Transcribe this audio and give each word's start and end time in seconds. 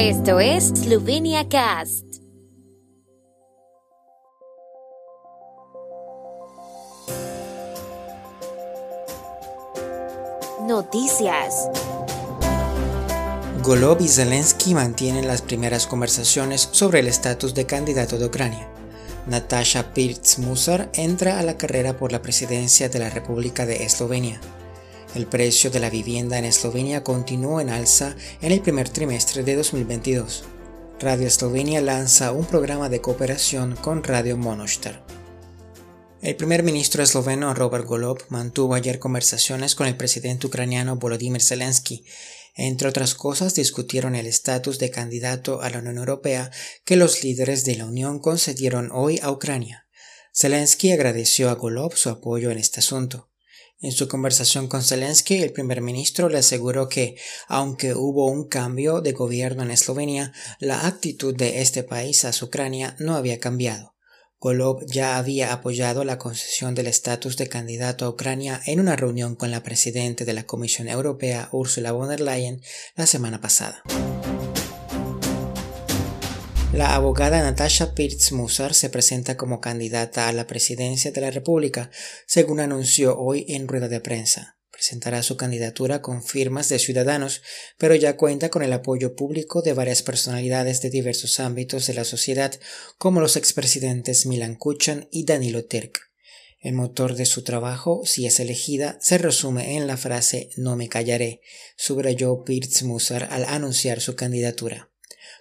Esto 0.00 0.38
es 0.38 0.68
Slovenia 0.68 1.48
Cast. 1.48 2.04
Noticias. 10.68 11.68
Golov 13.64 14.00
y 14.00 14.06
Zelensky 14.06 14.72
mantienen 14.72 15.26
las 15.26 15.42
primeras 15.42 15.88
conversaciones 15.88 16.68
sobre 16.70 17.00
el 17.00 17.08
estatus 17.08 17.52
de 17.54 17.66
candidato 17.66 18.18
de 18.18 18.26
Ucrania. 18.26 18.68
Natasha 19.26 19.92
Pirc-Musar 19.94 20.90
entra 20.92 21.40
a 21.40 21.42
la 21.42 21.56
carrera 21.56 21.96
por 21.96 22.12
la 22.12 22.22
presidencia 22.22 22.88
de 22.88 23.00
la 23.00 23.10
República 23.10 23.66
de 23.66 23.82
Eslovenia. 23.82 24.40
El 25.14 25.26
precio 25.26 25.70
de 25.70 25.80
la 25.80 25.88
vivienda 25.88 26.38
en 26.38 26.44
Eslovenia 26.44 27.02
continuó 27.02 27.60
en 27.60 27.70
alza 27.70 28.14
en 28.42 28.52
el 28.52 28.60
primer 28.60 28.90
trimestre 28.90 29.42
de 29.42 29.56
2022. 29.56 30.44
Radio 31.00 31.26
Eslovenia 31.26 31.80
lanza 31.80 32.32
un 32.32 32.44
programa 32.44 32.90
de 32.90 33.00
cooperación 33.00 33.74
con 33.76 34.04
Radio 34.04 34.36
Monostar. 34.36 35.02
El 36.20 36.36
primer 36.36 36.62
ministro 36.62 37.02
esloveno 37.02 37.54
Robert 37.54 37.86
Golob 37.86 38.18
mantuvo 38.28 38.74
ayer 38.74 38.98
conversaciones 38.98 39.74
con 39.74 39.86
el 39.86 39.96
presidente 39.96 40.46
ucraniano 40.46 40.96
Volodymyr 40.96 41.40
Zelensky. 41.40 42.04
Entre 42.54 42.88
otras 42.88 43.14
cosas, 43.14 43.54
discutieron 43.54 44.14
el 44.14 44.26
estatus 44.26 44.78
de 44.78 44.90
candidato 44.90 45.62
a 45.62 45.70
la 45.70 45.78
Unión 45.78 45.96
Europea 45.96 46.50
que 46.84 46.96
los 46.96 47.22
líderes 47.22 47.64
de 47.64 47.76
la 47.76 47.86
Unión 47.86 48.18
concedieron 48.18 48.90
hoy 48.92 49.20
a 49.22 49.30
Ucrania. 49.30 49.86
Zelensky 50.34 50.92
agradeció 50.92 51.48
a 51.48 51.54
Golob 51.54 51.94
su 51.94 52.10
apoyo 52.10 52.50
en 52.50 52.58
este 52.58 52.80
asunto. 52.80 53.27
En 53.80 53.92
su 53.92 54.08
conversación 54.08 54.66
con 54.66 54.82
Zelensky, 54.82 55.36
el 55.36 55.52
primer 55.52 55.82
ministro 55.82 56.28
le 56.28 56.38
aseguró 56.38 56.88
que, 56.88 57.16
aunque 57.46 57.94
hubo 57.94 58.26
un 58.26 58.48
cambio 58.48 59.00
de 59.00 59.12
gobierno 59.12 59.62
en 59.62 59.70
Eslovenia, 59.70 60.32
la 60.58 60.88
actitud 60.88 61.36
de 61.36 61.62
este 61.62 61.84
país 61.84 62.24
a 62.24 62.32
Ucrania 62.42 62.96
no 62.98 63.14
había 63.14 63.38
cambiado. 63.38 63.94
Golov 64.40 64.84
ya 64.86 65.16
había 65.16 65.52
apoyado 65.52 66.02
la 66.02 66.18
concesión 66.18 66.74
del 66.74 66.88
estatus 66.88 67.36
de 67.36 67.48
candidato 67.48 68.04
a 68.04 68.08
Ucrania 68.08 68.60
en 68.66 68.80
una 68.80 68.96
reunión 68.96 69.36
con 69.36 69.52
la 69.52 69.62
presidenta 69.62 70.24
de 70.24 70.32
la 70.32 70.44
Comisión 70.44 70.88
Europea, 70.88 71.48
Ursula 71.52 71.92
von 71.92 72.08
der 72.08 72.20
Leyen, 72.20 72.60
la 72.96 73.06
semana 73.06 73.40
pasada. 73.40 73.82
La 76.72 76.94
abogada 76.94 77.40
Natasha 77.40 77.94
Pirtz-Musar 77.94 78.74
se 78.74 78.90
presenta 78.90 79.38
como 79.38 79.58
candidata 79.58 80.28
a 80.28 80.32
la 80.32 80.46
presidencia 80.46 81.10
de 81.10 81.22
la 81.22 81.30
República, 81.30 81.90
según 82.26 82.60
anunció 82.60 83.18
hoy 83.18 83.46
en 83.48 83.66
rueda 83.66 83.88
de 83.88 84.00
prensa. 84.00 84.58
Presentará 84.70 85.22
su 85.22 85.38
candidatura 85.38 86.02
con 86.02 86.22
firmas 86.22 86.68
de 86.68 86.78
ciudadanos, 86.78 87.40
pero 87.78 87.94
ya 87.94 88.18
cuenta 88.18 88.50
con 88.50 88.62
el 88.62 88.74
apoyo 88.74 89.16
público 89.16 89.62
de 89.62 89.72
varias 89.72 90.02
personalidades 90.02 90.82
de 90.82 90.90
diversos 90.90 91.40
ámbitos 91.40 91.86
de 91.86 91.94
la 91.94 92.04
sociedad, 92.04 92.52
como 92.98 93.22
los 93.22 93.36
expresidentes 93.36 94.26
Milan 94.26 94.54
Kuchan 94.54 95.08
y 95.10 95.24
Danilo 95.24 95.64
Terk. 95.64 95.98
El 96.60 96.74
motor 96.74 97.14
de 97.14 97.24
su 97.24 97.44
trabajo, 97.44 98.02
si 98.04 98.26
es 98.26 98.40
elegida, 98.40 98.98
se 99.00 99.16
resume 99.16 99.78
en 99.78 99.86
la 99.86 99.96
frase 99.96 100.50
No 100.58 100.76
me 100.76 100.90
callaré, 100.90 101.40
subrayó 101.76 102.44
Pirtz-Musar 102.44 103.26
al 103.30 103.46
anunciar 103.46 104.02
su 104.02 104.16
candidatura. 104.16 104.90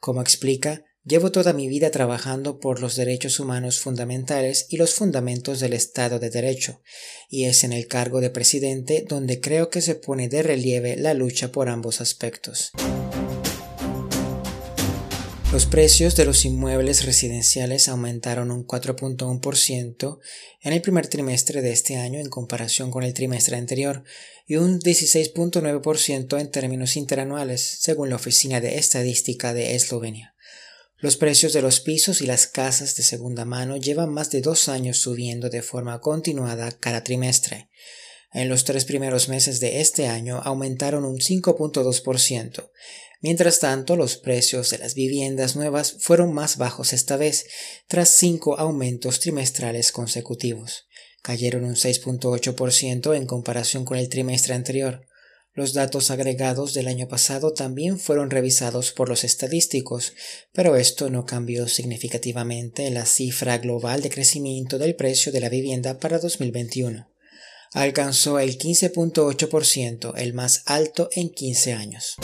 Como 0.00 0.20
explica, 0.20 0.84
Llevo 1.04 1.32
toda 1.32 1.52
mi 1.52 1.66
vida 1.66 1.90
trabajando 1.90 2.60
por 2.60 2.80
los 2.80 2.94
derechos 2.94 3.40
humanos 3.40 3.80
fundamentales 3.80 4.66
y 4.68 4.76
los 4.76 4.94
fundamentos 4.94 5.58
del 5.58 5.72
Estado 5.72 6.20
de 6.20 6.30
Derecho, 6.30 6.80
y 7.28 7.46
es 7.46 7.64
en 7.64 7.72
el 7.72 7.88
cargo 7.88 8.20
de 8.20 8.30
presidente 8.30 9.04
donde 9.08 9.40
creo 9.40 9.68
que 9.68 9.80
se 9.80 9.96
pone 9.96 10.28
de 10.28 10.44
relieve 10.44 10.94
la 10.96 11.12
lucha 11.12 11.50
por 11.50 11.68
ambos 11.68 12.00
aspectos. 12.00 12.70
Los 15.50 15.66
precios 15.66 16.14
de 16.14 16.24
los 16.24 16.44
inmuebles 16.44 17.04
residenciales 17.04 17.88
aumentaron 17.88 18.52
un 18.52 18.64
4.1% 18.64 20.18
en 20.60 20.72
el 20.72 20.80
primer 20.80 21.08
trimestre 21.08 21.62
de 21.62 21.72
este 21.72 21.96
año 21.96 22.20
en 22.20 22.30
comparación 22.30 22.92
con 22.92 23.02
el 23.02 23.12
trimestre 23.12 23.56
anterior 23.56 24.04
y 24.46 24.54
un 24.54 24.80
16.9% 24.80 26.40
en 26.40 26.50
términos 26.50 26.96
interanuales, 26.96 27.60
según 27.80 28.08
la 28.08 28.16
Oficina 28.16 28.60
de 28.60 28.78
Estadística 28.78 29.52
de 29.52 29.74
Eslovenia. 29.74 30.31
Los 31.02 31.16
precios 31.16 31.52
de 31.52 31.62
los 31.62 31.80
pisos 31.80 32.20
y 32.20 32.26
las 32.26 32.46
casas 32.46 32.94
de 32.94 33.02
segunda 33.02 33.44
mano 33.44 33.76
llevan 33.76 34.14
más 34.14 34.30
de 34.30 34.40
dos 34.40 34.68
años 34.68 34.98
subiendo 34.98 35.50
de 35.50 35.60
forma 35.60 36.00
continuada 36.00 36.70
cada 36.70 37.02
trimestre. 37.02 37.68
En 38.32 38.48
los 38.48 38.62
tres 38.62 38.84
primeros 38.84 39.28
meses 39.28 39.58
de 39.58 39.80
este 39.80 40.06
año 40.06 40.40
aumentaron 40.44 41.04
un 41.04 41.18
5.2%. 41.18 42.70
Mientras 43.20 43.58
tanto, 43.58 43.96
los 43.96 44.16
precios 44.16 44.70
de 44.70 44.78
las 44.78 44.94
viviendas 44.94 45.56
nuevas 45.56 45.96
fueron 45.98 46.32
más 46.32 46.56
bajos 46.56 46.92
esta 46.92 47.16
vez, 47.16 47.46
tras 47.88 48.10
cinco 48.10 48.56
aumentos 48.60 49.18
trimestrales 49.18 49.90
consecutivos. 49.90 50.86
Cayeron 51.20 51.64
un 51.64 51.74
6.8% 51.74 53.16
en 53.16 53.26
comparación 53.26 53.84
con 53.84 53.98
el 53.98 54.08
trimestre 54.08 54.54
anterior. 54.54 55.04
Los 55.54 55.74
datos 55.74 56.10
agregados 56.10 56.72
del 56.72 56.88
año 56.88 57.08
pasado 57.08 57.52
también 57.52 57.98
fueron 57.98 58.30
revisados 58.30 58.90
por 58.92 59.10
los 59.10 59.22
estadísticos, 59.22 60.14
pero 60.52 60.76
esto 60.76 61.10
no 61.10 61.26
cambió 61.26 61.68
significativamente 61.68 62.90
la 62.90 63.04
cifra 63.04 63.58
global 63.58 64.00
de 64.00 64.08
crecimiento 64.08 64.78
del 64.78 64.94
precio 64.94 65.30
de 65.30 65.40
la 65.40 65.50
vivienda 65.50 65.98
para 65.98 66.18
2021. 66.18 67.06
Alcanzó 67.74 68.38
el 68.38 68.56
15.8%, 68.56 70.14
el 70.16 70.32
más 70.32 70.62
alto 70.66 71.10
en 71.12 71.30
15 71.30 71.72
años. 71.74 72.16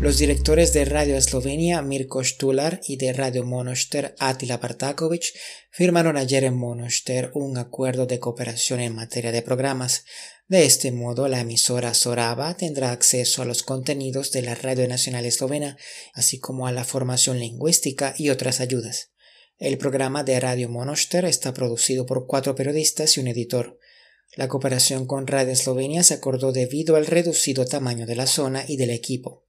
Los 0.00 0.18
directores 0.18 0.72
de 0.72 0.84
Radio 0.84 1.16
Eslovenia 1.16 1.82
Mirko 1.82 2.22
Stular 2.22 2.80
y 2.86 2.98
de 2.98 3.12
Radio 3.12 3.44
Monoster 3.44 4.14
Atila 4.20 4.58
Bartakovic 4.58 5.24
firmaron 5.72 6.16
ayer 6.16 6.44
en 6.44 6.56
Monoster 6.56 7.32
un 7.34 7.58
acuerdo 7.58 8.06
de 8.06 8.20
cooperación 8.20 8.78
en 8.78 8.94
materia 8.94 9.32
de 9.32 9.42
programas. 9.42 10.04
De 10.46 10.64
este 10.66 10.92
modo, 10.92 11.26
la 11.26 11.40
emisora 11.40 11.94
Soraba 11.94 12.56
tendrá 12.56 12.92
acceso 12.92 13.42
a 13.42 13.44
los 13.44 13.64
contenidos 13.64 14.30
de 14.30 14.42
la 14.42 14.54
Radio 14.54 14.86
Nacional 14.86 15.26
Eslovena, 15.26 15.76
así 16.14 16.38
como 16.38 16.68
a 16.68 16.72
la 16.72 16.84
formación 16.84 17.40
lingüística 17.40 18.14
y 18.16 18.30
otras 18.30 18.60
ayudas. 18.60 19.10
El 19.56 19.78
programa 19.78 20.22
de 20.22 20.38
Radio 20.38 20.68
Monoster 20.68 21.24
está 21.24 21.52
producido 21.52 22.06
por 22.06 22.28
cuatro 22.28 22.54
periodistas 22.54 23.16
y 23.16 23.20
un 23.20 23.26
editor. 23.26 23.80
La 24.36 24.46
cooperación 24.46 25.06
con 25.06 25.26
Radio 25.26 25.54
Eslovenia 25.54 26.04
se 26.04 26.14
acordó 26.14 26.52
debido 26.52 26.94
al 26.94 27.06
reducido 27.06 27.66
tamaño 27.66 28.06
de 28.06 28.14
la 28.14 28.28
zona 28.28 28.64
y 28.68 28.76
del 28.76 28.90
equipo. 28.90 29.47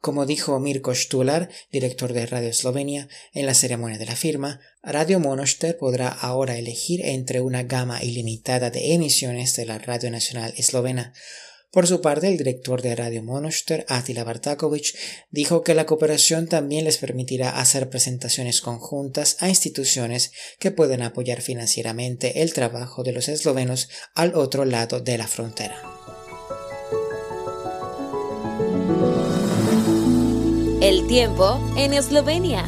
Como 0.00 0.26
dijo 0.26 0.58
Mirko 0.58 0.94
Stular, 0.94 1.48
director 1.70 2.12
de 2.12 2.26
Radio 2.26 2.48
Eslovenia, 2.48 3.08
en 3.32 3.46
la 3.46 3.54
ceremonia 3.54 3.98
de 3.98 4.06
la 4.06 4.16
firma, 4.16 4.60
Radio 4.82 5.20
Monoster 5.20 5.76
podrá 5.78 6.08
ahora 6.08 6.58
elegir 6.58 7.04
entre 7.04 7.40
una 7.40 7.62
gama 7.62 8.02
ilimitada 8.02 8.70
de 8.70 8.94
emisiones 8.94 9.54
de 9.56 9.66
la 9.66 9.78
Radio 9.78 10.10
Nacional 10.10 10.52
Eslovena. 10.56 11.12
Por 11.70 11.86
su 11.86 12.02
parte, 12.02 12.28
el 12.28 12.36
director 12.36 12.82
de 12.82 12.94
Radio 12.94 13.22
Monoster, 13.22 13.86
Atila 13.88 14.24
Bartakovic, 14.24 14.94
dijo 15.30 15.62
que 15.62 15.74
la 15.74 15.86
cooperación 15.86 16.46
también 16.46 16.84
les 16.84 16.98
permitirá 16.98 17.58
hacer 17.58 17.88
presentaciones 17.88 18.60
conjuntas 18.60 19.38
a 19.40 19.48
instituciones 19.48 20.32
que 20.58 20.70
pueden 20.70 21.00
apoyar 21.00 21.40
financieramente 21.40 22.42
el 22.42 22.52
trabajo 22.52 23.04
de 23.04 23.12
los 23.12 23.28
eslovenos 23.28 23.88
al 24.14 24.34
otro 24.34 24.66
lado 24.66 25.00
de 25.00 25.16
la 25.16 25.26
frontera. 25.26 25.91
Tiempo 31.12 31.60
en 31.76 31.92
Eslovenia. 31.92 32.64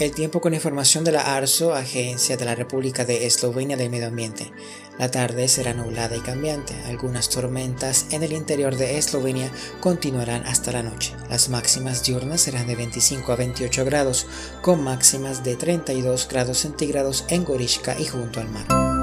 El 0.00 0.10
tiempo 0.10 0.40
con 0.40 0.52
información 0.52 1.04
de 1.04 1.12
la 1.12 1.36
ARSO, 1.36 1.74
Agencia 1.74 2.36
de 2.36 2.44
la 2.44 2.56
República 2.56 3.04
de 3.04 3.24
Eslovenia 3.24 3.76
del 3.76 3.88
Medio 3.88 4.08
Ambiente. 4.08 4.50
La 4.98 5.12
tarde 5.12 5.46
será 5.46 5.72
nublada 5.72 6.16
y 6.16 6.20
cambiante. 6.22 6.74
Algunas 6.86 7.28
tormentas 7.28 8.06
en 8.10 8.24
el 8.24 8.32
interior 8.32 8.74
de 8.74 8.98
Eslovenia 8.98 9.48
continuarán 9.78 10.44
hasta 10.44 10.72
la 10.72 10.82
noche. 10.82 11.14
Las 11.30 11.48
máximas 11.48 12.02
diurnas 12.02 12.40
serán 12.40 12.66
de 12.66 12.74
25 12.74 13.30
a 13.30 13.36
28 13.36 13.84
grados, 13.84 14.26
con 14.60 14.82
máximas 14.82 15.44
de 15.44 15.54
32 15.54 16.26
grados 16.28 16.58
centígrados 16.58 17.26
en 17.28 17.44
Gorishka 17.44 17.96
y 17.96 18.06
junto 18.06 18.40
al 18.40 18.48
mar. 18.48 18.95